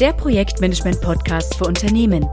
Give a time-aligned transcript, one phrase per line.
[0.00, 2.24] Der Projektmanagement-Podcast für Unternehmen.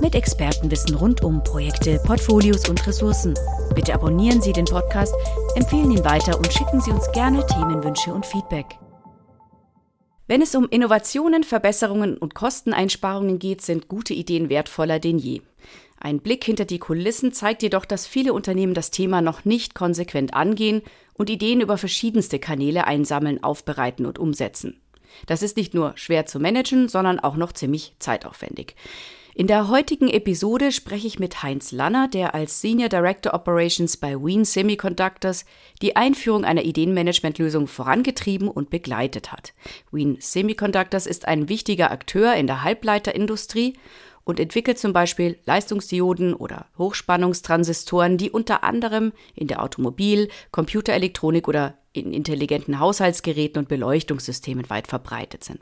[0.00, 3.34] Mit Expertenwissen rund um Projekte, Portfolios und Ressourcen.
[3.74, 5.12] Bitte abonnieren Sie den Podcast,
[5.56, 8.66] empfehlen ihn weiter und schicken Sie uns gerne Themenwünsche und Feedback.
[10.28, 15.42] Wenn es um Innovationen, Verbesserungen und Kosteneinsparungen geht, sind gute Ideen wertvoller denn je.
[15.98, 20.34] Ein Blick hinter die Kulissen zeigt jedoch, dass viele Unternehmen das Thema noch nicht konsequent
[20.34, 20.82] angehen
[21.14, 24.80] und Ideen über verschiedenste Kanäle einsammeln, aufbereiten und umsetzen.
[25.26, 28.74] Das ist nicht nur schwer zu managen, sondern auch noch ziemlich zeitaufwendig.
[29.38, 34.16] In der heutigen Episode spreche ich mit Heinz Lanner, der als Senior Director Operations bei
[34.16, 35.44] Wien Semiconductors
[35.80, 39.54] die Einführung einer Ideenmanagementlösung vorangetrieben und begleitet hat.
[39.92, 43.74] Wien Semiconductors ist ein wichtiger Akteur in der Halbleiterindustrie
[44.28, 51.78] und entwickelt zum Beispiel Leistungsdioden oder Hochspannungstransistoren, die unter anderem in der Automobil-, Computerelektronik oder
[51.94, 55.60] in intelligenten Haushaltsgeräten und Beleuchtungssystemen weit verbreitet sind.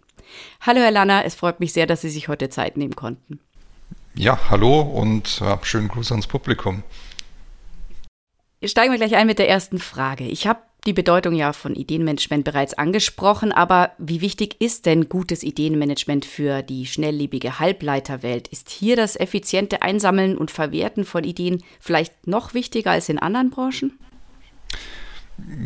[0.60, 3.38] Hallo Herr Lanner, es freut mich sehr, dass Sie sich heute Zeit nehmen konnten.
[4.16, 6.82] Ja, hallo und ja, schönen Gruß ans Publikum.
[8.64, 10.24] Steigen wir gleich ein mit der ersten Frage.
[10.24, 15.42] Ich habe die Bedeutung ja von Ideenmanagement bereits angesprochen, aber wie wichtig ist denn gutes
[15.42, 18.48] Ideenmanagement für die schnelllebige Halbleiterwelt?
[18.48, 23.50] Ist hier das effiziente Einsammeln und Verwerten von Ideen vielleicht noch wichtiger als in anderen
[23.50, 23.98] Branchen?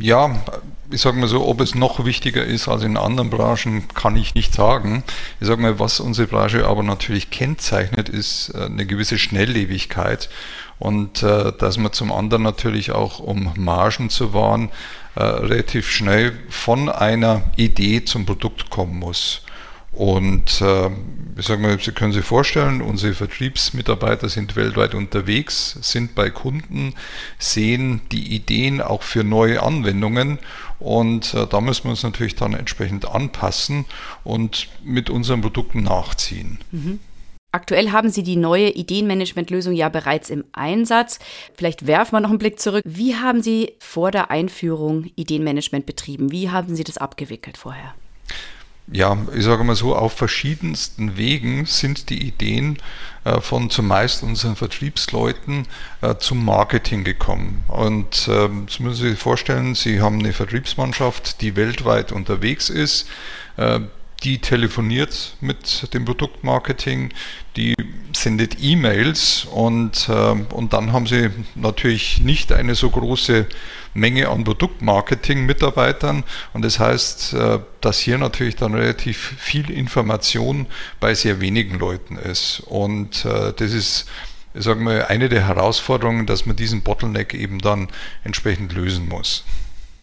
[0.00, 0.34] Ja,
[0.91, 4.34] ich sage mal so, ob es noch wichtiger ist als in anderen Branchen, kann ich
[4.34, 5.04] nicht sagen.
[5.41, 10.28] Ich sage mal, was unsere Branche aber natürlich kennzeichnet, ist äh, eine gewisse Schnelllebigkeit
[10.80, 14.70] und äh, dass man zum anderen natürlich auch, um Margen zu wahren,
[15.14, 19.42] äh, relativ schnell von einer Idee zum Produkt kommen muss.
[19.92, 20.88] Und äh,
[21.36, 26.94] ich sage mal, Sie können sich vorstellen, unsere Vertriebsmitarbeiter sind weltweit unterwegs, sind bei Kunden,
[27.38, 30.38] sehen die Ideen auch für neue Anwendungen
[30.78, 33.84] und äh, da müssen wir uns natürlich dann entsprechend anpassen
[34.24, 36.58] und mit unseren Produkten nachziehen.
[36.70, 37.00] Mhm.
[37.52, 41.18] Aktuell haben Sie die neue Ideenmanagementlösung ja bereits im Einsatz.
[41.54, 42.82] Vielleicht werfen wir noch einen Blick zurück.
[42.84, 46.30] Wie haben Sie vor der Einführung Ideenmanagement betrieben?
[46.30, 47.94] Wie haben Sie das abgewickelt vorher?
[48.92, 52.78] ja, ich sage mal so, auf verschiedensten Wegen sind die Ideen
[53.25, 55.66] äh, von zumeist unseren Vertriebsleuten
[56.00, 57.62] äh, zum Marketing gekommen.
[57.69, 63.08] Und ähm, das müssen Sie sich vorstellen, Sie haben eine Vertriebsmannschaft, die weltweit unterwegs ist.
[63.56, 63.80] Äh,
[64.22, 67.12] die telefoniert mit dem Produktmarketing,
[67.56, 67.75] die
[68.12, 73.47] sendet E-Mails und, äh, und dann haben sie natürlich nicht eine so große
[73.94, 80.66] Menge an Produktmarketing-Mitarbeitern und das heißt, äh, dass hier natürlich dann relativ viel Information
[81.00, 84.06] bei sehr wenigen Leuten ist und äh, das ist
[84.54, 87.88] sagen wir, eine der Herausforderungen, dass man diesen Bottleneck eben dann
[88.25, 89.44] entsprechend lösen muss.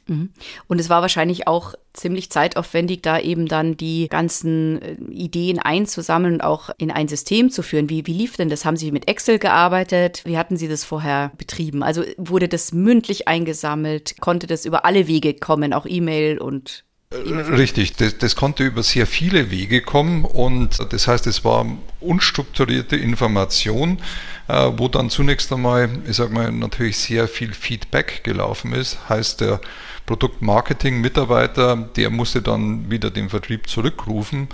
[0.08, 0.30] Mhm.
[0.68, 6.36] Und es war wahrscheinlich auch ziemlich zeitaufwendig, da eben dann die ganzen äh, Ideen einzusammeln
[6.36, 7.90] und auch in ein System zu führen.
[7.90, 8.66] Wie, wie lief denn das?
[8.66, 10.24] Haben Sie mit Excel gearbeitet?
[10.26, 11.84] Wie hatten Sie das vorher betrieben?
[11.84, 14.16] Also wurde das mündlich eingesammelt?
[14.20, 19.08] Konnte das über alle Wege kommen, auch E-Mail und Richtig, das, das, konnte über sehr
[19.08, 21.66] viele Wege kommen und das heißt, es war
[22.02, 24.00] unstrukturierte Information,
[24.48, 29.10] äh, wo dann zunächst einmal, ich sag mal, natürlich sehr viel Feedback gelaufen ist.
[29.10, 29.60] Heißt, der
[30.06, 34.48] Produktmarketing-Mitarbeiter, der musste dann wieder den Vertrieb zurückrufen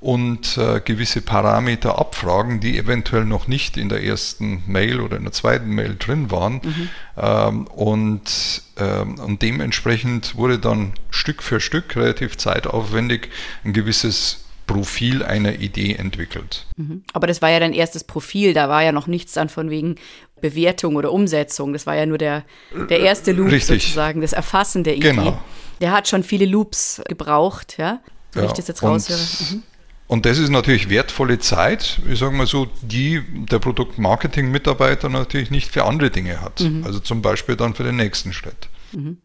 [0.00, 5.24] und äh, gewisse Parameter abfragen, die eventuell noch nicht in der ersten Mail oder in
[5.24, 6.60] der zweiten Mail drin waren.
[6.62, 6.88] Mhm.
[7.16, 13.30] Ähm, und, ähm, und dementsprechend wurde dann Stück für Stück relativ zeitaufwendig
[13.64, 16.66] ein gewisses Profil einer Idee entwickelt.
[16.76, 17.02] Mhm.
[17.12, 19.96] Aber das war ja dein erstes Profil, da war ja noch nichts dann von wegen
[20.40, 21.72] Bewertung oder Umsetzung.
[21.72, 22.44] Das war ja nur der,
[22.88, 23.82] der erste Loop Richtig.
[23.82, 25.10] sozusagen, das Erfassen der Idee.
[25.10, 25.42] Genau.
[25.80, 28.00] Der hat schon viele Loops gebraucht, ja,
[28.32, 29.18] wenn ja, ich das jetzt raushöre.
[29.18, 29.62] Mhm.
[30.06, 35.70] Und das ist natürlich wertvolle Zeit, ich sage mal so, die der Produktmarketing-Mitarbeiter natürlich nicht
[35.70, 36.60] für andere Dinge hat.
[36.60, 36.84] Mhm.
[36.84, 38.68] Also zum Beispiel dann für den nächsten Schritt.
[38.92, 39.18] Mhm.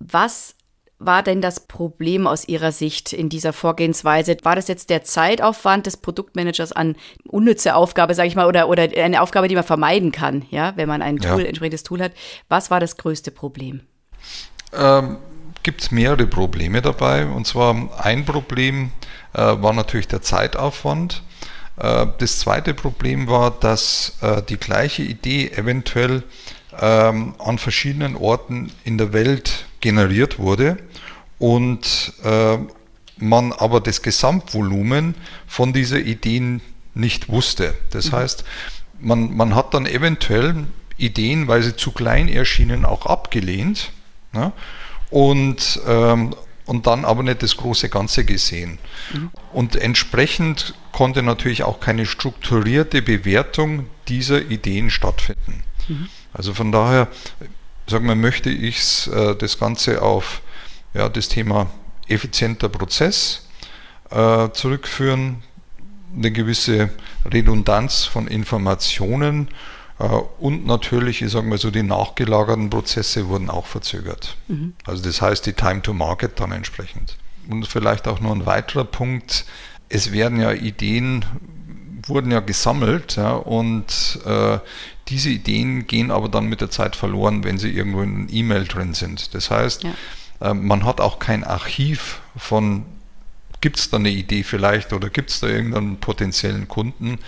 [0.00, 0.54] Was
[0.98, 4.36] war denn das Problem aus Ihrer Sicht in dieser Vorgehensweise?
[4.42, 8.82] War das jetzt der Zeitaufwand des Produktmanagers an unnütze Aufgabe, sage ich mal, oder, oder
[8.82, 11.46] eine Aufgabe, die man vermeiden kann, ja, wenn man ein Tool, ja.
[11.46, 12.12] entsprechendes Tool hat?
[12.48, 13.80] Was war das größte Problem?
[14.72, 15.18] Ähm,
[15.62, 17.26] Gibt es mehrere Probleme dabei.
[17.26, 18.90] Und zwar ein Problem
[19.34, 21.22] äh, war natürlich der Zeitaufwand.
[21.76, 26.24] Äh, das zweite Problem war, dass äh, die gleiche Idee eventuell
[26.80, 30.78] ähm, an verschiedenen Orten in der Welt generiert wurde
[31.38, 32.58] und äh,
[33.16, 35.14] man aber das Gesamtvolumen
[35.46, 36.60] von dieser Idee
[36.94, 37.74] nicht wusste.
[37.90, 38.16] Das mhm.
[38.16, 38.44] heißt,
[39.00, 43.92] man, man hat dann eventuell Ideen, weil sie zu klein erschienen, auch abgelehnt.
[44.32, 44.52] Ne?
[45.10, 46.34] Und, ähm,
[46.66, 48.78] und dann aber nicht das große Ganze gesehen.
[49.14, 49.30] Mhm.
[49.52, 55.62] Und entsprechend konnte natürlich auch keine strukturierte Bewertung dieser Ideen stattfinden.
[55.86, 56.08] Mhm.
[56.32, 57.08] Also von daher,
[57.86, 60.42] sagen wir, möchte ich äh, das Ganze auf
[60.94, 61.68] ja, das Thema
[62.08, 63.46] effizienter Prozess
[64.10, 65.42] äh, zurückführen,
[66.16, 66.90] eine gewisse
[67.30, 69.48] Redundanz von Informationen
[69.98, 74.36] äh, und natürlich, ich sage mal so, die nachgelagerten Prozesse wurden auch verzögert.
[74.48, 74.74] Mhm.
[74.86, 77.16] Also das heißt, die Time to Market dann entsprechend.
[77.48, 79.44] Und vielleicht auch noch ein weiterer Punkt,
[79.88, 81.24] es werden ja Ideen,
[82.06, 84.58] wurden ja gesammelt ja, und äh,
[85.08, 88.94] diese Ideen gehen aber dann mit der Zeit verloren, wenn sie irgendwo in E-Mail drin
[88.94, 89.34] sind.
[89.34, 89.94] Das heißt, ja.
[90.40, 92.84] Äh, man hat auch kein Archiv von,
[93.60, 97.18] gibt es da eine Idee vielleicht oder gibt es da irgendeinen potenziellen Kunden,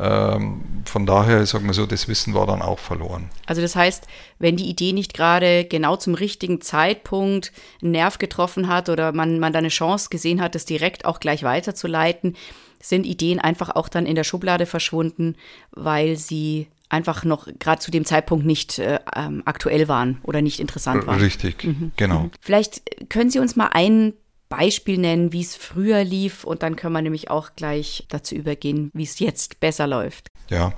[0.00, 3.30] ähm, von daher, sagen wir so, das Wissen war dann auch verloren.
[3.46, 4.06] Also das heißt,
[4.40, 9.38] wenn die Idee nicht gerade genau zum richtigen Zeitpunkt einen Nerv getroffen hat oder man,
[9.38, 12.36] man da eine Chance gesehen hat, das direkt auch gleich weiterzuleiten,
[12.80, 15.36] sind Ideen einfach auch dann in der Schublade verschwunden,
[15.70, 20.60] weil sie einfach noch gerade zu dem Zeitpunkt nicht äh, ähm, aktuell waren oder nicht
[20.60, 21.20] interessant waren.
[21.20, 21.92] Richtig, mhm.
[21.96, 22.20] genau.
[22.20, 22.30] Mhm.
[22.40, 24.14] Vielleicht können Sie uns mal ein
[24.48, 28.90] Beispiel nennen, wie es früher lief und dann können wir nämlich auch gleich dazu übergehen,
[28.94, 30.28] wie es jetzt besser läuft.
[30.48, 30.72] Ja,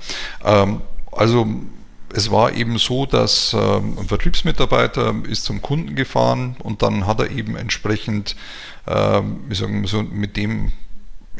[0.44, 0.80] ähm,
[1.12, 1.46] also
[2.14, 7.20] es war eben so, dass ähm, ein Vertriebsmitarbeiter ist zum Kunden gefahren und dann hat
[7.20, 8.36] er eben entsprechend,
[8.86, 10.72] ähm, wie sagen wir so, mit dem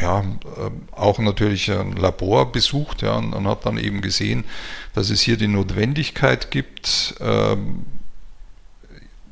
[0.00, 4.44] ja, äh, auch natürlich ein Labor besucht ja, und, und, hat dann eben gesehen,
[4.94, 7.86] dass es hier die Notwendigkeit gibt, ähm,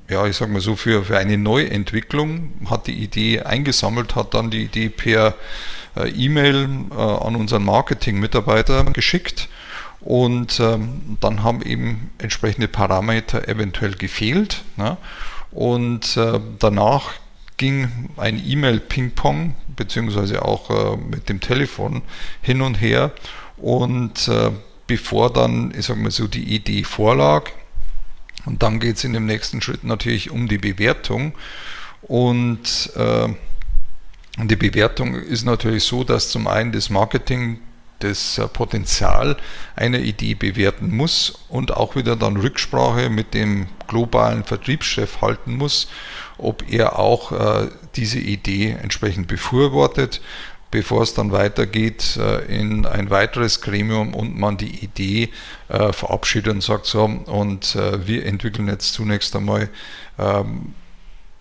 [0.09, 4.51] ja, ich sag mal so, für, für eine Neuentwicklung, hat die Idee eingesammelt, hat dann
[4.51, 5.35] die Idee per
[5.97, 9.49] äh, E-Mail äh, an unseren Marketing-Mitarbeiter geschickt
[10.01, 14.63] und ähm, dann haben eben entsprechende Parameter eventuell gefehlt.
[14.77, 14.99] Ne?
[15.51, 17.13] Und äh, danach
[17.57, 22.03] ging ein E-Mail-Ping-Pong, beziehungsweise auch äh, mit dem Telefon
[22.43, 23.13] hin und her.
[23.57, 24.51] Und äh,
[24.87, 27.51] bevor dann, ich sag mal so, die Idee vorlag,
[28.47, 31.33] und dann geht es in dem nächsten Schritt natürlich um die Bewertung.
[32.03, 33.29] Und äh,
[34.43, 37.61] die Bewertung ist natürlich so, dass zum einen das Marketing
[38.01, 39.37] das äh, Potenzial
[39.77, 45.89] einer Idee bewerten muss und auch wieder dann Rücksprache mit dem globalen Vertriebschef halten muss,
[46.39, 50.21] ob er auch äh, diese Idee entsprechend befürwortet
[50.71, 55.31] bevor es dann weitergeht äh, in ein weiteres Gremium und man die Idee
[55.69, 59.71] verabschiedet und sagt so, und wir entwickeln jetzt zunächst einmal
[60.19, 60.75] ähm,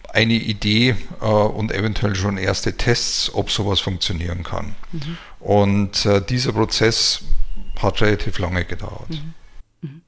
[0.09, 4.75] eine Idee und eventuell schon erste Tests, ob sowas funktionieren kann.
[4.91, 5.17] Mhm.
[5.43, 7.21] Und dieser Prozess
[7.81, 9.09] hat relativ lange gedauert.
[9.09, 9.33] Mhm.
[9.81, 10.01] mhm.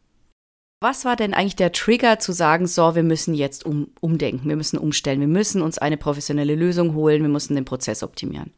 [0.81, 4.55] Was war denn eigentlich der Trigger zu sagen, so, wir müssen jetzt um, umdenken, wir
[4.55, 8.53] müssen umstellen, wir müssen uns eine professionelle Lösung holen, wir müssen den Prozess optimieren?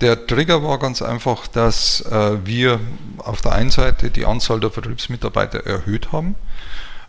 [0.00, 2.80] Der Trigger war ganz einfach, dass äh, wir
[3.18, 6.36] auf der einen Seite die Anzahl der Vertriebsmitarbeiter erhöht haben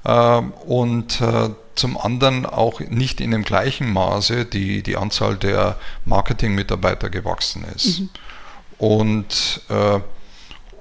[0.04, 5.78] äh, und äh, zum anderen auch nicht in dem gleichen Maße die, die Anzahl der
[6.06, 8.00] Marketingmitarbeiter gewachsen ist.
[8.00, 8.10] Mhm.
[8.78, 10.00] Und äh,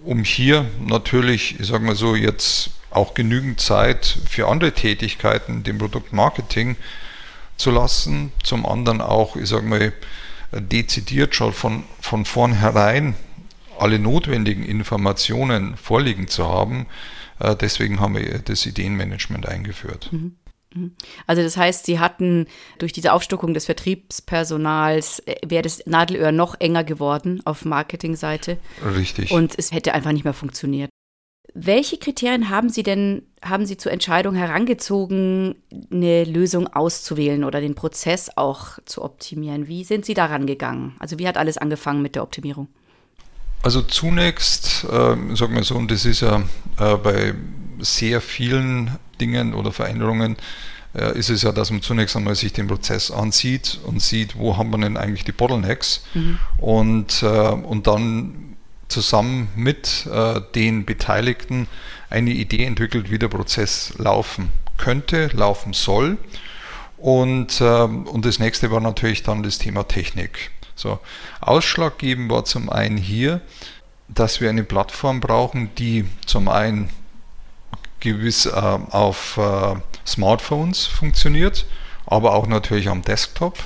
[0.05, 5.79] um hier natürlich, ich sage mal so, jetzt auch genügend Zeit für andere Tätigkeiten, dem
[5.79, 6.76] Produktmarketing
[7.56, 9.93] zu lassen, zum anderen auch, ich sage mal,
[10.52, 13.14] dezidiert schon von, von vornherein
[13.78, 16.87] alle notwendigen Informationen vorliegen zu haben.
[17.40, 20.09] Äh, deswegen haben wir das Ideenmanagement eingeführt.
[20.12, 20.37] Mhm.
[20.75, 20.93] Mhm.
[21.26, 22.47] Also das heißt, Sie hatten
[22.78, 28.59] durch diese Aufstockung des Vertriebspersonals, äh, wäre das Nadelöhr noch enger geworden auf Marketingseite.
[28.97, 29.31] Richtig.
[29.31, 30.90] Und es hätte einfach nicht mehr funktioniert.
[31.57, 35.54] Welche Kriterien haben Sie denn, haben Sie zur Entscheidung herangezogen,
[35.90, 39.69] eine Lösung auszuwählen oder den Prozess auch zu optimieren?
[39.69, 40.97] Wie sind Sie daran gegangen?
[40.99, 42.66] Also wie hat alles angefangen mit der Optimierung?
[43.62, 46.43] Also zunächst, äh, sagen wir so, und das ist ja
[46.78, 47.35] äh, bei
[47.81, 50.37] sehr vielen Dingen oder Veränderungen,
[50.95, 54.57] äh, ist es ja, dass man zunächst einmal sich den Prozess ansieht und sieht, wo
[54.57, 56.38] haben wir denn eigentlich die Bottlenecks mhm.
[56.59, 58.57] und, äh, und dann
[58.88, 61.66] zusammen mit äh, den Beteiligten
[62.11, 66.19] eine Idee entwickelt, wie der Prozess laufen könnte, laufen soll.
[66.97, 70.50] Und, äh, und das nächste war natürlich dann das Thema Technik.
[70.76, 70.99] So,
[71.40, 73.40] ausschlaggebend war zum einen hier,
[74.09, 76.88] dass wir eine Plattform brauchen, die zum einen
[78.04, 79.75] gewiss äh, auf äh,
[80.06, 81.66] Smartphones funktioniert,
[82.06, 83.58] aber auch natürlich am Desktop.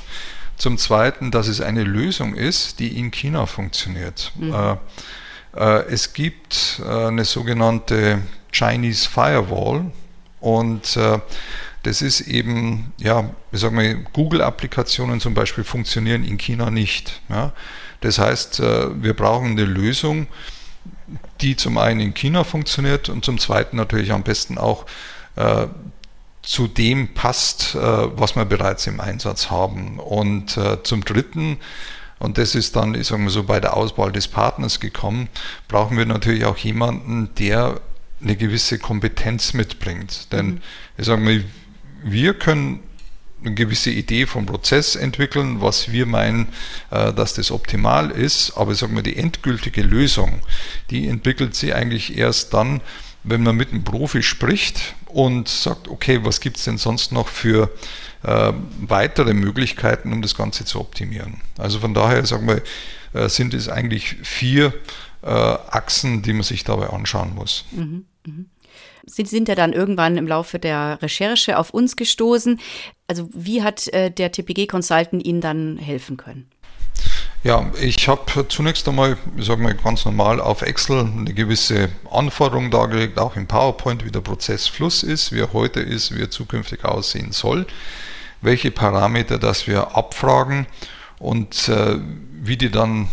[0.57, 4.33] Zum Zweiten, dass es eine Lösung ist, die in China funktioniert.
[4.37, 4.55] Mhm.
[4.55, 4.77] Äh,
[5.57, 9.91] äh, es gibt äh, eine sogenannte Chinese Firewall
[10.41, 11.19] und äh,
[11.83, 17.21] das ist eben, ja, wie sagen wir, Google-Applikationen zum Beispiel funktionieren in China nicht.
[17.29, 17.53] Ja.
[18.01, 20.27] Das heißt, wir brauchen eine Lösung,
[21.41, 24.87] die zum einen in China funktioniert und zum zweiten natürlich am besten auch
[25.37, 25.67] äh,
[26.43, 29.99] zu dem passt, äh, was wir bereits im Einsatz haben.
[29.99, 31.59] Und äh, zum dritten,
[32.19, 35.29] und das ist dann, ich sage mal so, bei der Auswahl des Partners gekommen,
[35.69, 37.81] brauchen wir natürlich auch jemanden, der
[38.21, 40.33] eine gewisse Kompetenz mitbringt.
[40.33, 40.63] Denn mhm.
[40.97, 41.45] ich sage mal,
[42.03, 42.81] wir können
[43.45, 46.49] eine gewisse Idee vom Prozess entwickeln, was wir meinen,
[46.91, 48.53] äh, dass das optimal ist.
[48.57, 50.41] Aber ich sage mal, die endgültige Lösung,
[50.91, 52.81] die entwickelt sie eigentlich erst dann,
[53.25, 57.29] wenn man mit einem Profi spricht und sagt, okay, was gibt es denn sonst noch
[57.29, 57.71] für
[58.23, 61.41] äh, weitere Möglichkeiten, um das Ganze zu optimieren.
[61.57, 62.63] Also von daher, sagen wir,
[63.13, 64.73] äh, sind es eigentlich vier
[65.27, 67.65] Achsen, die man sich dabei anschauen muss.
[67.73, 68.45] Mhm, mh.
[69.07, 72.61] Sie sind ja dann irgendwann im Laufe der Recherche auf uns gestoßen.
[73.07, 76.51] Also wie hat äh, der TPG Consultant Ihnen dann helfen können?
[77.45, 82.71] Ja, ich habe zunächst einmal, ich sage mal ganz normal auf Excel eine gewisse Anforderung
[82.71, 86.85] dargelegt, auch in PowerPoint, wie der Prozessfluss ist, wie er heute ist, wie er zukünftig
[86.85, 87.67] aussehen soll,
[88.43, 90.67] welche Parameter das wir abfragen
[91.21, 91.99] und äh,
[92.41, 93.09] wie die dann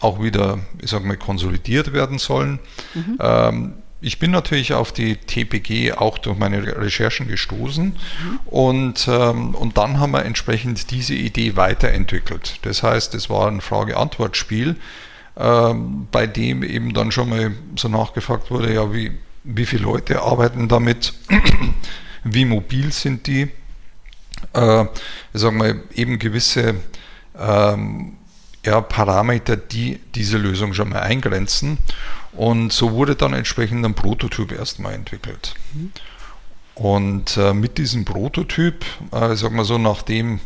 [0.00, 2.58] auch wieder, ich sage mal, konsolidiert werden sollen.
[2.94, 3.18] Mhm.
[3.20, 8.38] Ähm, ich bin natürlich auf die TPG auch durch meine Recherchen gestoßen mhm.
[8.46, 12.60] und, ähm, und dann haben wir entsprechend diese Idee weiterentwickelt.
[12.62, 14.76] Das heißt, es war ein Frage-Antwort-Spiel,
[15.36, 19.12] ähm, bei dem eben dann schon mal so nachgefragt wurde, ja, wie,
[19.42, 21.14] wie viele Leute arbeiten damit,
[22.24, 23.48] wie mobil sind die,
[24.52, 24.84] äh,
[25.32, 26.76] sagen wir eben gewisse
[27.36, 28.16] ähm,
[28.68, 31.78] ja, Parameter, die diese Lösung schon mal eingrenzen.
[32.32, 35.54] Und so wurde dann entsprechend ein Prototyp erstmal entwickelt.
[35.74, 35.92] Mhm.
[36.74, 40.38] Und äh, mit diesem Prototyp, äh, sagen wir so, nachdem,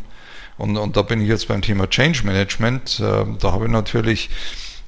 [0.57, 4.29] und, und da bin ich jetzt beim Thema Change Management, äh, da habe ich natürlich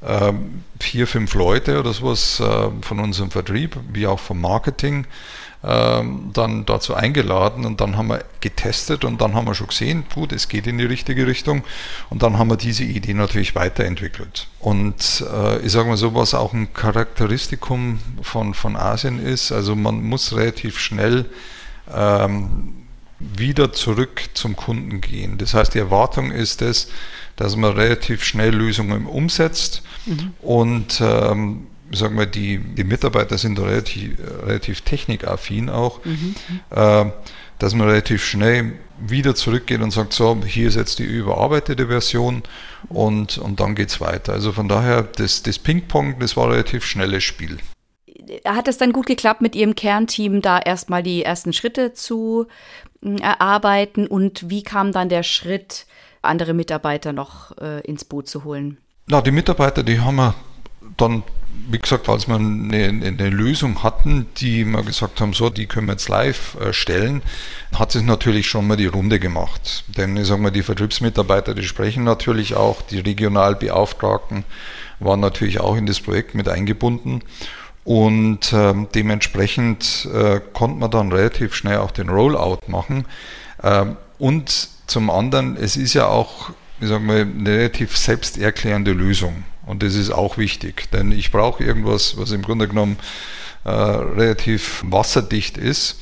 [0.01, 0.34] äh,
[0.80, 5.06] vier, fünf Leute oder sowas äh, von unserem Vertrieb, wie auch vom Marketing,
[5.66, 10.06] ähm, dann dazu eingeladen und dann haben wir getestet und dann haben wir schon gesehen,
[10.14, 11.64] gut, es geht in die richtige Richtung
[12.10, 14.48] und dann haben wir diese Idee natürlich weiterentwickelt.
[14.60, 19.76] Und äh, ich sage mal so, was auch ein Charakteristikum von, von Asien ist, also
[19.76, 21.26] man muss relativ schnell
[21.92, 22.74] ähm,
[23.20, 25.38] wieder zurück zum Kunden gehen.
[25.38, 26.90] Das heißt, die Erwartung ist es,
[27.38, 30.34] dass man relativ schnell Lösungen umsetzt mhm.
[30.42, 36.36] und ähm, sagen wir, die, die Mitarbeiter sind relativ, relativ technikaffin auch, mhm.
[36.72, 37.06] äh,
[37.60, 42.44] dass man relativ schnell wieder zurückgeht und sagt, so, hier ist jetzt die überarbeitete Version
[42.89, 44.34] und, und dann geht es weiter.
[44.34, 47.58] Also von daher, das, das Ping-Pong, das war ein relativ schnelles Spiel.
[48.46, 52.48] Hat es dann gut geklappt, mit Ihrem Kernteam da erstmal die ersten Schritte zu
[53.01, 55.86] hm, erarbeiten und wie kam dann der Schritt,
[56.22, 58.77] andere Mitarbeiter noch äh, ins Boot zu holen?
[59.08, 60.34] Na, die Mitarbeiter, die haben wir
[60.98, 61.24] dann
[61.70, 65.88] wie gesagt, als wir eine, eine, Lösung hatten, die wir gesagt haben, so, die können
[65.88, 67.22] wir jetzt live äh, stellen,
[67.74, 69.84] hat es natürlich schon mal die Runde gemacht.
[69.88, 74.44] Denn ich sage mal, die Vertriebsmitarbeiter, die sprechen natürlich auch, die Regionalbeauftragten
[75.00, 77.22] waren natürlich auch in das Projekt mit eingebunden.
[77.84, 83.06] Und äh, dementsprechend äh, konnte man dann relativ schnell auch den Rollout machen.
[83.62, 83.86] Äh,
[84.18, 89.44] und zum anderen, es ist ja auch, ich sage mal, eine relativ selbsterklärende Lösung.
[89.66, 92.98] Und das ist auch wichtig, denn ich brauche irgendwas, was im Grunde genommen
[93.64, 96.00] äh, relativ wasserdicht ist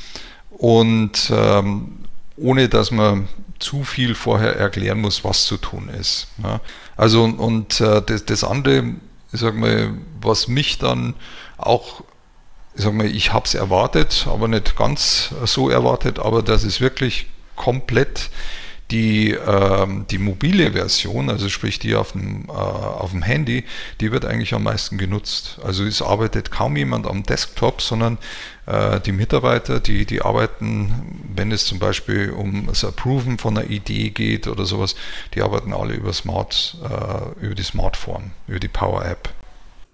[0.49, 1.99] und ähm,
[2.35, 3.27] ohne dass man
[3.59, 6.27] zu viel vorher erklären muss, was zu tun ist.
[6.43, 6.59] Ja.
[6.97, 8.95] Also und äh, das, das andere,
[9.31, 11.13] ich sag mal, was mich dann
[11.57, 12.03] auch
[12.75, 16.81] ich sag mal, ich habe es erwartet, aber nicht ganz so erwartet, aber dass es
[16.81, 18.31] wirklich komplett
[18.91, 23.63] die, ähm, die mobile Version, also sprich die auf dem, äh, auf dem Handy,
[24.01, 25.59] die wird eigentlich am meisten genutzt.
[25.63, 28.17] Also es arbeitet kaum jemand am Desktop, sondern
[28.65, 33.69] äh, die Mitarbeiter, die, die arbeiten, wenn es zum Beispiel um das Approven von einer
[33.69, 34.95] Idee geht oder sowas,
[35.33, 39.33] die arbeiten alle über Smart, äh, über die Smartphone, über die Power App.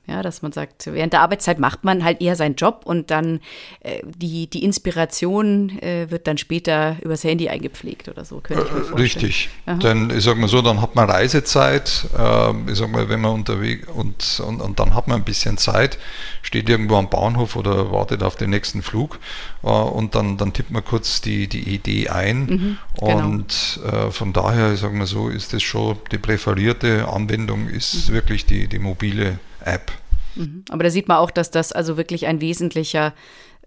[0.10, 3.42] Ja, dass man sagt, während der Arbeitszeit macht man halt eher seinen Job und dann
[3.82, 8.72] äh, die, die Inspiration äh, wird dann später übers Handy eingepflegt oder so, könnte ich
[8.72, 9.02] mir äh, vorstellen.
[9.02, 9.50] Richtig.
[9.68, 9.76] Aha.
[9.76, 13.34] Denn ich sage mal so, dann hat man Reisezeit, äh, ich sage mal, wenn man
[13.34, 16.00] unterwegs und, und, und dann hat man ein bisschen Zeit,
[16.42, 19.20] steht irgendwo am Bahnhof oder wartet auf den nächsten Flug
[19.62, 22.46] äh, und dann, dann tippt man kurz die, die Idee ein.
[22.46, 23.18] Mhm, genau.
[23.18, 28.10] und äh, von daher, ich sage mal so, ist das schon die präferierte Anwendung, ist
[28.10, 28.14] mhm.
[28.14, 29.92] wirklich die, die mobile App.
[30.36, 30.64] Mhm.
[30.70, 33.14] Aber da sieht man auch, dass das also wirklich ein wesentlicher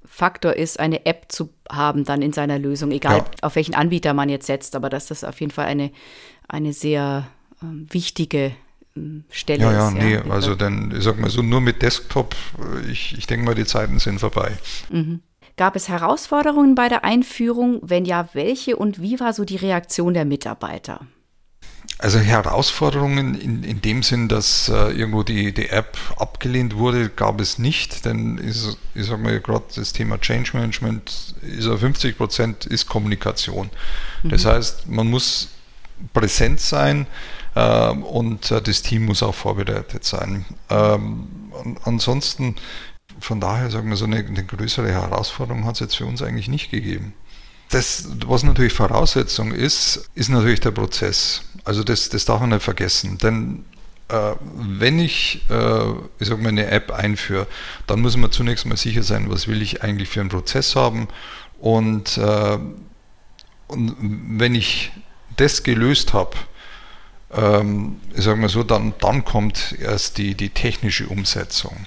[0.05, 3.25] Faktor ist, eine App zu haben dann in seiner Lösung, egal ja.
[3.43, 5.91] auf welchen Anbieter man jetzt setzt, aber dass das auf jeden Fall eine,
[6.49, 7.29] eine sehr
[7.63, 8.53] ähm, wichtige
[8.97, 9.95] ähm, Stelle ja, ja, ist.
[9.95, 13.27] Nee, ja, nee, also dann, ich sag mal so, nur mit Desktop, äh, ich, ich
[13.27, 14.53] denke mal, die Zeiten sind vorbei.
[14.91, 15.21] Mhm.
[15.57, 17.81] Gab es Herausforderungen bei der Einführung?
[17.83, 21.07] Wenn ja, welche und wie war so die Reaktion der Mitarbeiter?
[22.03, 27.41] Also Herausforderungen in, in dem Sinn, dass äh, irgendwo die, die App abgelehnt wurde, gab
[27.41, 32.67] es nicht, denn ist, ich sage mal gerade das Thema Change Management ist 50 Prozent
[32.67, 33.71] ist Kommunikation.
[34.25, 34.31] Mhm.
[34.31, 35.51] Das heißt, man muss
[36.13, 37.07] präsent sein
[37.55, 40.45] äh, und äh, das Team muss auch vorbereitet sein.
[40.71, 41.29] Ähm,
[41.85, 42.57] ansonsten,
[43.21, 46.49] von daher sagen wir so eine, eine größere Herausforderung hat es jetzt für uns eigentlich
[46.49, 47.15] nicht gegeben.
[47.73, 51.43] Das, was natürlich Voraussetzung ist, ist natürlich der Prozess.
[51.65, 53.17] Also das, das darf man nicht vergessen.
[53.17, 53.65] Denn
[54.09, 57.47] äh, wenn ich, äh, ich sag mal, eine App einführe,
[57.87, 61.09] dann muss man zunächst mal sicher sein, was will ich eigentlich für einen Prozess haben.
[61.61, 62.59] Und, äh,
[63.69, 63.97] und
[64.39, 64.93] wenn ich
[65.39, 66.37] das gelöst habe,
[67.33, 71.87] ähm, ich sage mal so, dann, dann kommt erst die, die technische Umsetzung.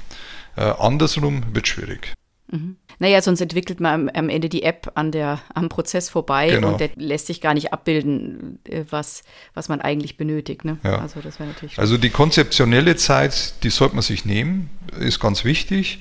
[0.55, 2.11] Äh, andersrum wird schwierig.
[2.55, 2.75] Mhm.
[2.99, 6.71] Naja, sonst entwickelt man am, Ende die App an der, am Prozess vorbei genau.
[6.71, 10.65] und der lässt sich gar nicht abbilden, äh, was, was man eigentlich benötigt.
[10.65, 10.77] Ne?
[10.83, 10.99] Ja.
[10.99, 14.69] Also, das natürlich also die konzeptionelle Zeit, die sollte man sich nehmen,
[14.99, 15.99] ist ganz wichtig.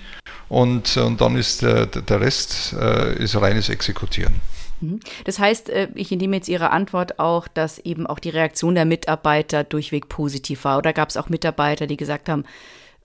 [0.49, 4.35] Und, und dann ist der, der Rest äh, ist reines Exekutieren.
[4.81, 5.01] Mhm.
[5.25, 8.85] Das heißt, äh, ich nehme jetzt Ihre Antwort auch, dass eben auch die Reaktion der
[8.85, 10.79] Mitarbeiter durchweg positiv war.
[10.79, 12.45] Oder gab es auch Mitarbeiter, die gesagt haben,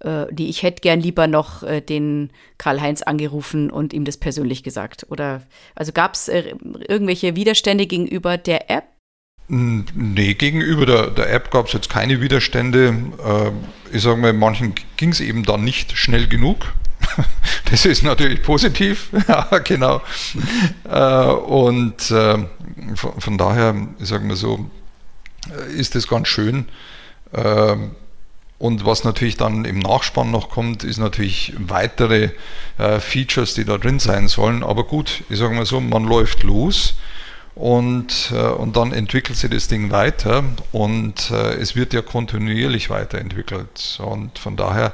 [0.02, 5.06] die ich hätte gern lieber noch äh, den Karl-Heinz angerufen und ihm das persönlich gesagt?
[5.10, 5.42] Oder
[5.76, 8.86] also gab es irgendwelche Widerstände gegenüber der App?
[9.50, 12.96] Nee, gegenüber der, der App gab es jetzt keine Widerstände.
[13.92, 16.72] ich sage mal, manchen ging es eben dann nicht schnell genug.
[17.70, 20.02] Das ist natürlich positiv, ja, genau.
[20.90, 22.38] Äh, und äh,
[22.96, 24.70] von, daher, sagen wir so,
[25.52, 26.66] äh, ist es ganz schön.
[28.60, 32.32] Und was natürlich dann im Nachspann noch kommt, ist natürlich weitere
[33.00, 34.64] Features, die da drin sein sollen.
[34.64, 36.96] Aber gut, ich sage mal so, man läuft los
[37.56, 40.44] und, und dann entwickelt sich das Ding weiter
[40.74, 43.98] und es wird ja kontinuierlich weiterentwickelt.
[44.04, 44.92] Und von daher,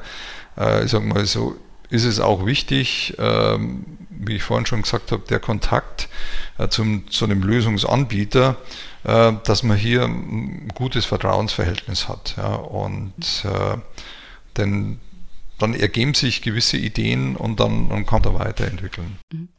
[0.83, 1.55] ich sage mal so,
[1.89, 6.09] ist es auch wichtig, ähm, wie ich vorhin schon gesagt habe, der Kontakt
[6.57, 8.55] äh, zum, zu einem Lösungsanbieter, äh,
[9.05, 12.35] dass man hier ein gutes Vertrauensverhältnis hat.
[12.37, 13.13] Ja, und
[13.45, 13.77] äh,
[14.57, 14.99] denn
[15.59, 19.17] dann ergeben sich gewisse Ideen und dann, dann kann er weiterentwickeln.
[19.31, 19.49] Mhm.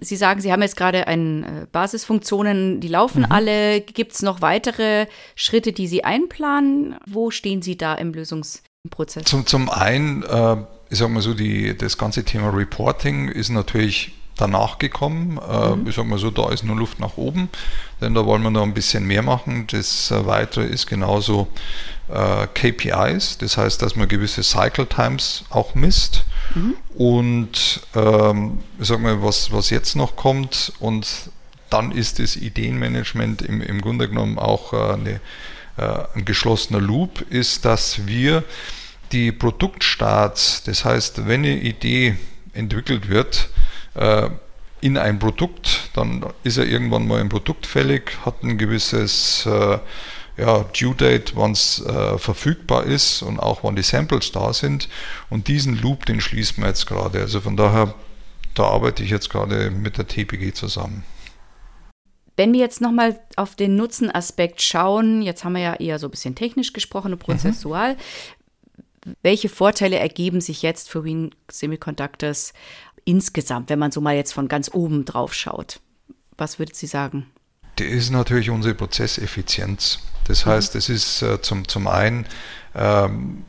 [0.00, 3.32] Sie sagen, Sie haben jetzt gerade ein Basisfunktionen, die laufen mhm.
[3.32, 3.80] alle.
[3.80, 6.96] Gibt es noch weitere Schritte, die Sie einplanen?
[7.06, 9.24] Wo stehen Sie da im Lösungsprozess?
[9.24, 10.56] Zum, zum einen äh,
[10.90, 15.38] ich sag mal so, die, das ganze Thema Reporting ist natürlich danach gekommen.
[15.38, 15.88] Äh, mhm.
[15.88, 17.48] Ich sag mal so, da ist nur Luft nach oben,
[18.00, 19.66] denn da wollen wir noch ein bisschen mehr machen.
[19.70, 21.48] Das äh, Weitere ist genauso
[22.08, 26.24] äh, KPIs, das heißt, dass man gewisse Cycle Times auch misst.
[26.54, 26.74] Mhm.
[26.94, 31.30] Und ähm, ich sag mal, was, was jetzt noch kommt und
[31.70, 35.20] dann ist das Ideenmanagement im, im Grunde genommen auch äh, eine,
[35.78, 38.44] äh, ein geschlossener Loop, ist, dass wir
[39.12, 42.16] die Produktstarts, das heißt, wenn eine Idee
[42.52, 43.48] entwickelt wird
[43.96, 44.30] äh,
[44.80, 49.78] in ein Produkt, dann ist er irgendwann mal ein Produkt fällig, hat ein gewisses äh,
[50.36, 54.88] ja, Due Date, wann es äh, verfügbar ist und auch wann die Samples da sind.
[55.30, 57.20] Und diesen Loop, den schließen wir jetzt gerade.
[57.20, 57.94] Also von daher,
[58.54, 61.04] da arbeite ich jetzt gerade mit der TPG zusammen.
[62.36, 66.10] Wenn wir jetzt nochmal auf den Nutzenaspekt schauen, jetzt haben wir ja eher so ein
[66.10, 67.94] bisschen technisch gesprochen und prozessual.
[67.94, 69.14] Mhm.
[69.22, 72.52] Welche Vorteile ergeben sich jetzt für Wien Semiconductors
[73.06, 75.80] insgesamt, wenn man so mal jetzt von ganz oben drauf schaut?
[76.36, 77.26] Was würden Sie sagen?
[77.76, 80.00] Das ist natürlich unsere Prozesseffizienz.
[80.24, 80.50] Das mhm.
[80.50, 82.26] heißt, es ist äh, zum, zum einen
[82.74, 83.44] ähm,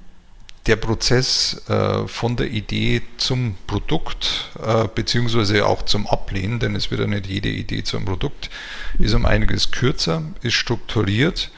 [0.67, 6.91] der Prozess äh, von der Idee zum Produkt, äh, beziehungsweise auch zum Ablehnen, denn es
[6.91, 8.49] wird ja nicht jede Idee zum Produkt,
[8.99, 11.51] ist um einiges kürzer, ist strukturiert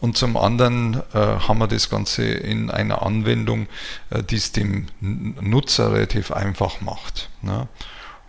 [0.00, 3.68] und zum anderen äh, haben wir das Ganze in einer Anwendung,
[4.10, 7.30] äh, die es dem Nutzer relativ einfach macht.
[7.42, 7.68] Ne?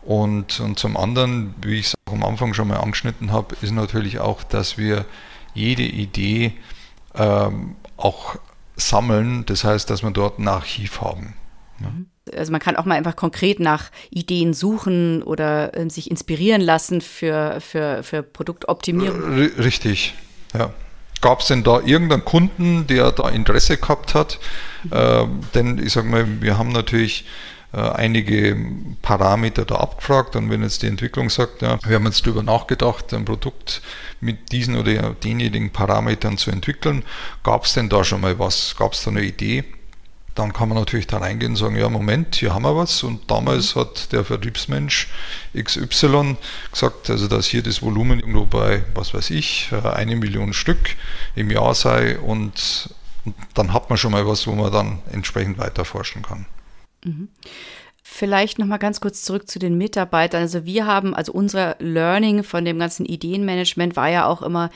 [0.03, 3.71] Und, und zum anderen, wie ich es auch am Anfang schon mal angeschnitten habe, ist
[3.71, 5.05] natürlich auch, dass wir
[5.53, 6.53] jede Idee
[7.15, 8.35] ähm, auch
[8.75, 9.45] sammeln.
[9.47, 11.33] Das heißt, dass wir dort ein Archiv haben.
[11.79, 12.05] Ne?
[12.35, 17.01] Also man kann auch mal einfach konkret nach Ideen suchen oder äh, sich inspirieren lassen
[17.01, 19.33] für, für, für Produktoptimierung.
[19.33, 20.13] Richtig,
[20.53, 20.71] ja.
[21.21, 24.39] Gab es denn da irgendeinen Kunden, der da Interesse gehabt hat?
[24.91, 27.25] Ähm, denn ich sage mal, wir haben natürlich
[27.73, 28.55] äh, einige
[29.01, 33.13] Parameter da abgefragt und wenn jetzt die Entwicklung sagt, ja, wir haben jetzt darüber nachgedacht,
[33.13, 33.81] ein Produkt
[34.21, 37.03] mit diesen oder denjenigen Parametern zu entwickeln,
[37.43, 38.75] gab es denn da schon mal was?
[38.77, 39.63] Gab es da eine Idee?
[40.37, 43.03] Dann kann man natürlich da reingehen und sagen, ja Moment, hier haben wir was.
[43.03, 43.79] Und damals mhm.
[43.81, 45.09] hat der Vertriebsmensch
[45.57, 46.37] XY
[46.71, 50.95] gesagt, also dass hier das Volumen irgendwo bei, was weiß ich, äh, eine Million Stück
[51.35, 52.89] im Jahr sei und,
[53.25, 56.45] und dann hat man schon mal was, wo man dann entsprechend weiter forschen kann.
[57.03, 57.29] Mhm.
[58.03, 60.41] Vielleicht noch mal ganz kurz zurück zu den Mitarbeitern.
[60.41, 64.69] Also wir haben, also unser Learning von dem ganzen Ideenmanagement war ja auch immer,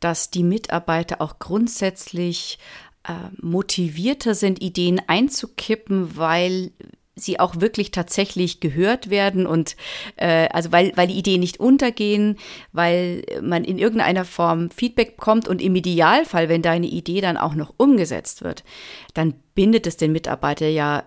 [0.00, 2.58] dass die Mitarbeiter auch grundsätzlich
[3.04, 6.72] äh, motivierter sind, Ideen einzukippen, weil
[7.14, 9.76] sie auch wirklich tatsächlich gehört werden und
[10.16, 12.38] äh, also weil, weil die Ideen nicht untergehen,
[12.72, 17.54] weil man in irgendeiner Form Feedback bekommt und im Idealfall, wenn deine Idee dann auch
[17.54, 18.64] noch umgesetzt wird,
[19.12, 21.04] dann bindet es den Mitarbeiter ja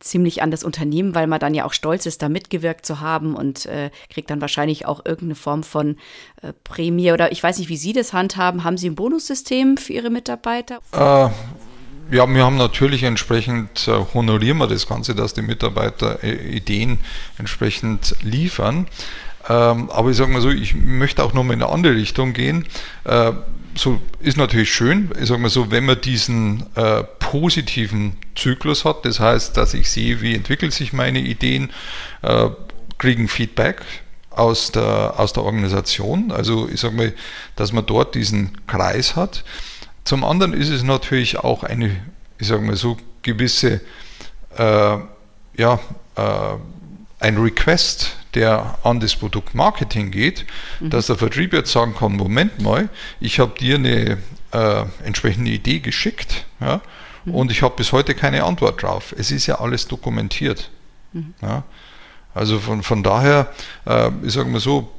[0.00, 3.34] ziemlich an das Unternehmen, weil man dann ja auch stolz ist, da mitgewirkt zu haben
[3.34, 5.96] und äh, kriegt dann wahrscheinlich auch irgendeine Form von
[6.42, 8.64] äh, Prämie oder ich weiß nicht, wie Sie das handhaben.
[8.64, 10.78] Haben Sie ein Bonussystem für Ihre Mitarbeiter?
[10.92, 11.30] Äh,
[12.10, 17.00] ja, wir haben natürlich entsprechend, äh, honorieren wir das Ganze, dass die Mitarbeiter äh, Ideen
[17.36, 18.86] entsprechend liefern.
[19.48, 22.66] Ähm, aber ich sage mal so, ich möchte auch nochmal in eine andere Richtung gehen.
[23.74, 29.04] So ist natürlich schön, ich sage mal so, wenn man diesen äh, positiven Zyklus hat,
[29.04, 31.70] das heißt, dass ich sehe, wie entwickeln sich meine Ideen,
[32.22, 32.48] äh,
[32.98, 33.82] kriegen Feedback
[34.30, 37.14] aus der, aus der Organisation, also ich sage mal,
[37.56, 39.44] dass man dort diesen Kreis hat.
[40.04, 41.94] Zum anderen ist es natürlich auch eine,
[42.38, 43.80] ich sage mal so, gewisse,
[44.56, 44.98] äh,
[45.56, 45.80] ja,
[46.16, 46.54] äh,
[47.20, 50.46] ein Request, der an das Produkt Marketing geht,
[50.80, 50.90] mhm.
[50.90, 52.88] dass der Vertrieb jetzt sagen kann, Moment mal,
[53.20, 54.18] ich habe dir eine
[54.52, 56.80] äh, entsprechende Idee geschickt ja,
[57.24, 57.34] mhm.
[57.34, 59.14] und ich habe bis heute keine Antwort drauf.
[59.18, 60.70] Es ist ja alles dokumentiert.
[61.12, 61.34] Mhm.
[61.42, 61.64] Ja.
[62.32, 63.52] Also von, von daher,
[63.86, 64.92] äh, ich sage mal so,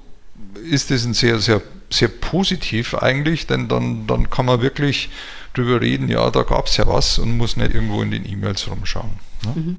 [0.69, 5.09] ist das ein sehr, sehr, sehr positiv eigentlich, denn dann, dann kann man wirklich
[5.53, 8.69] drüber reden, ja, da gab es ja was und muss nicht irgendwo in den E-Mails
[8.69, 9.11] rumschauen.
[9.45, 9.53] Ne?
[9.55, 9.77] Mhm.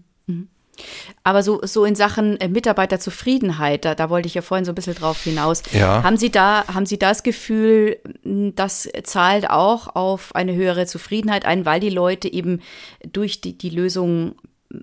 [1.24, 4.74] Aber so, so in Sachen äh, Mitarbeiterzufriedenheit, da, da wollte ich ja vorhin so ein
[4.74, 5.62] bisschen drauf hinaus.
[5.72, 6.02] Ja.
[6.02, 11.64] Haben Sie da, haben Sie das Gefühl, das zahlt auch auf eine höhere Zufriedenheit ein,
[11.64, 12.60] weil die Leute eben
[13.12, 14.34] durch die, die Lösung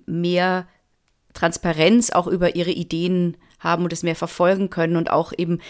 [0.06, 0.66] mehr
[1.34, 5.60] Transparenz auch über ihre Ideen haben und es mehr verfolgen können und auch eben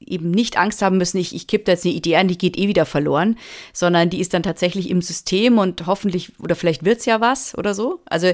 [0.00, 2.58] eben nicht Angst haben müssen, ich, ich kippe da jetzt eine Idee an, die geht
[2.58, 3.36] eh wieder verloren,
[3.72, 7.56] sondern die ist dann tatsächlich im System und hoffentlich, oder vielleicht wird es ja was
[7.56, 8.00] oder so.
[8.06, 8.32] Also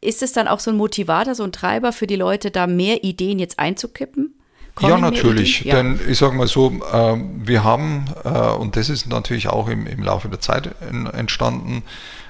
[0.00, 3.02] ist es dann auch so ein Motivator, so ein Treiber für die Leute, da mehr
[3.02, 4.34] Ideen jetzt einzukippen?
[4.74, 5.64] Kommen ja, natürlich.
[5.64, 5.76] Ja.
[5.76, 9.86] Denn ich sage mal so, äh, wir haben, äh, und das ist natürlich auch im,
[9.86, 11.82] im Laufe der Zeit in, entstanden,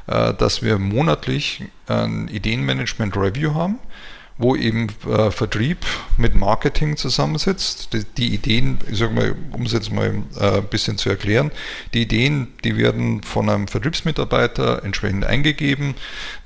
[0.07, 3.81] äh, dass wir monatlich ein Ideenmanagement-Review haben
[4.39, 5.79] wo eben äh, Vertrieb
[6.19, 7.93] mit Marketing zusammensitzt.
[7.93, 11.51] Die, die Ideen, ich sage mal, um es jetzt mal äh, ein bisschen zu erklären,
[11.95, 15.95] die Ideen, die werden von einem Vertriebsmitarbeiter entsprechend eingegeben.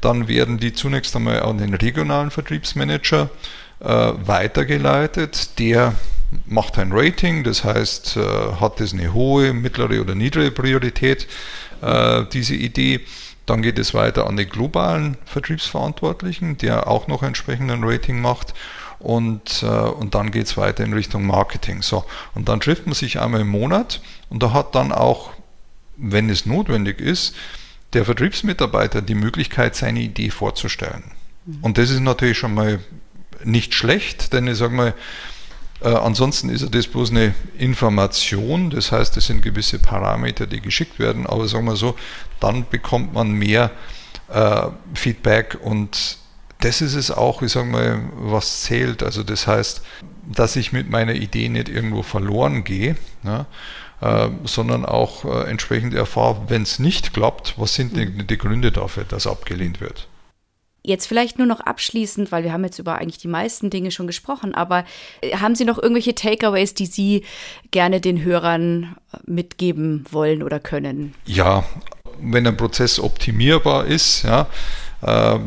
[0.00, 3.30] Dann werden die zunächst einmal an den regionalen Vertriebsmanager
[3.80, 5.58] äh, weitergeleitet.
[5.58, 5.94] Der
[6.46, 8.20] macht ein Rating, das heißt, äh,
[8.60, 11.26] hat das eine hohe, mittlere oder niedrige Priorität,
[11.82, 13.00] äh, diese Idee.
[13.46, 18.54] Dann geht es weiter an den globalen Vertriebsverantwortlichen, der auch noch entsprechenden Rating macht.
[18.98, 21.82] Und, äh, und dann geht es weiter in Richtung Marketing.
[21.82, 25.30] So, und dann trifft man sich einmal im Monat und da hat dann auch,
[25.96, 27.34] wenn es notwendig ist,
[27.94, 31.04] der Vertriebsmitarbeiter die Möglichkeit, seine Idee vorzustellen.
[31.46, 31.58] Mhm.
[31.62, 32.78] Und das ist natürlich schon mal
[33.42, 34.94] nicht schlecht, denn ich sage mal,
[35.82, 40.98] äh, ansonsten ist das bloß eine Information, das heißt, es sind gewisse Parameter, die geschickt
[40.98, 41.96] werden, aber sagen wir so,
[42.38, 43.70] dann bekommt man mehr
[44.28, 46.18] äh, Feedback und
[46.60, 49.02] das ist es auch, ich sage mal, was zählt.
[49.02, 49.82] Also das heißt,
[50.30, 53.46] dass ich mit meiner Idee nicht irgendwo verloren gehe, ne,
[54.02, 58.72] äh, sondern auch äh, entsprechend erfahre, wenn es nicht klappt, was sind die, die Gründe
[58.72, 60.06] dafür, dass abgelehnt wird.
[60.82, 64.06] Jetzt vielleicht nur noch abschließend, weil wir haben jetzt über eigentlich die meisten Dinge schon
[64.06, 64.84] gesprochen, aber
[65.20, 67.24] äh, haben Sie noch irgendwelche Takeaways, die Sie
[67.70, 71.14] gerne den Hörern äh, mitgeben wollen oder können?
[71.26, 71.64] Ja,
[72.20, 74.48] wenn ein Prozess optimierbar ist, ja,
[75.02, 75.38] äh,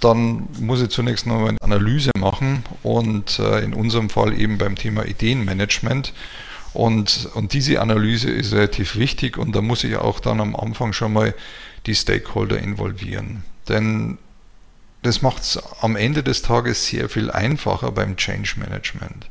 [0.00, 4.76] dann muss ich zunächst noch eine Analyse machen und äh, in unserem Fall eben beim
[4.76, 6.12] Thema Ideenmanagement.
[6.74, 10.92] Und, und diese Analyse ist relativ wichtig und da muss ich auch dann am Anfang
[10.92, 11.34] schon mal
[11.86, 13.44] die Stakeholder involvieren.
[13.68, 14.18] Denn
[15.06, 19.26] das macht es am Ende des Tages sehr viel einfacher beim Change Management.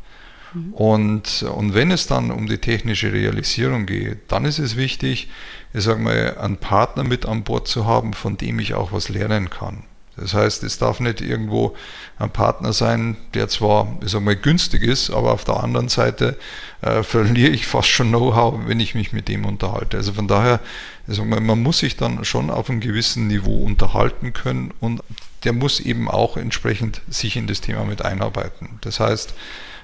[0.53, 0.73] Mhm.
[0.73, 5.29] Und, und wenn es dann um die technische Realisierung geht, dann ist es wichtig,
[5.73, 9.09] ich sage mal, einen Partner mit an Bord zu haben, von dem ich auch was
[9.09, 9.83] lernen kann.
[10.17, 11.75] Das heißt, es darf nicht irgendwo
[12.17, 16.37] ein Partner sein, der zwar, ich sag mal, günstig ist, aber auf der anderen Seite
[16.81, 19.97] äh, verliere ich fast schon Know-how, wenn ich mich mit dem unterhalte.
[19.97, 20.59] Also von daher,
[21.07, 25.01] mal, man muss sich dann schon auf einem gewissen Niveau unterhalten können und
[25.43, 28.79] der muss eben auch entsprechend sich in das Thema mit einarbeiten.
[28.81, 29.33] Das heißt,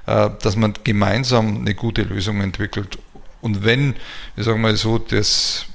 [0.08, 2.98] äh, dass man gemeinsam eine gute Lösung entwickelt.
[3.42, 3.96] Und wenn,
[4.36, 5.66] ich sage mal so, das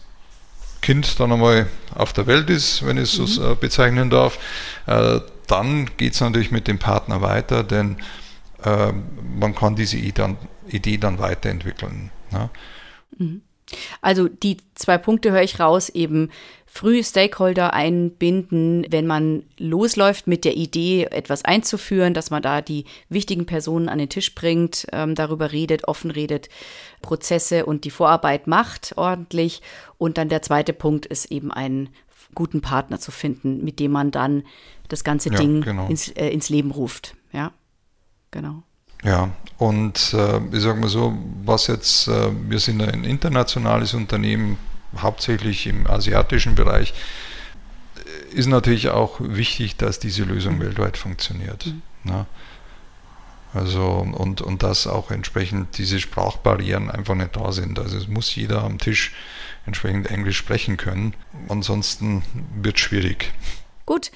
[0.82, 3.26] Kind dann einmal auf der Welt ist, wenn ich es mhm.
[3.26, 4.38] so äh, bezeichnen darf,
[4.86, 7.96] äh, dann geht es natürlich mit dem Partner weiter, denn
[8.64, 8.92] äh,
[9.38, 10.36] man kann diese Idee dann,
[10.68, 12.10] Idee dann weiterentwickeln.
[12.32, 12.50] Ja.
[13.18, 13.42] Mhm.
[14.00, 16.30] Also die zwei Punkte höre ich raus, eben
[16.66, 22.84] früh Stakeholder einbinden, wenn man losläuft mit der Idee, etwas einzuführen, dass man da die
[23.08, 26.48] wichtigen Personen an den Tisch bringt, ähm, darüber redet, offen redet,
[27.02, 29.62] Prozesse und die Vorarbeit macht ordentlich.
[29.98, 31.88] Und dann der zweite Punkt ist eben einen
[32.34, 34.44] guten Partner zu finden, mit dem man dann
[34.88, 35.88] das ganze ja, Ding genau.
[35.88, 37.16] ins, äh, ins Leben ruft.
[37.32, 37.52] Ja,
[38.30, 38.62] genau.
[39.06, 44.58] Ja, und äh, ich sage mal so, was jetzt, äh, wir sind ein internationales Unternehmen,
[44.98, 46.92] hauptsächlich im asiatischen Bereich,
[48.32, 50.62] ist natürlich auch wichtig, dass diese Lösung mhm.
[50.62, 51.66] weltweit funktioniert.
[51.66, 51.82] Mhm.
[52.02, 52.26] Ne?
[53.54, 57.78] Also und, und dass auch entsprechend diese Sprachbarrieren einfach nicht da sind.
[57.78, 59.14] Also es muss jeder am Tisch
[59.66, 61.14] entsprechend Englisch sprechen können.
[61.48, 62.22] Ansonsten
[62.60, 63.32] wird es schwierig.
[63.86, 64.10] Gut.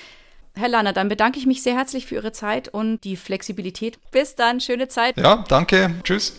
[0.55, 3.99] Herr Lanner, dann bedanke ich mich sehr herzlich für Ihre Zeit und die Flexibilität.
[4.11, 5.17] Bis dann, schöne Zeit.
[5.17, 5.95] Ja, danke.
[6.03, 6.35] Tschüss.